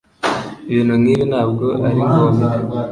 Ibintu 0.71 0.93
nkibi 1.01 1.23
ntabwo 1.31 1.65
ari 1.87 1.99
ngombwa 2.07 2.49